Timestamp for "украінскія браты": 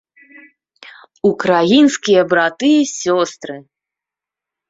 1.31-2.69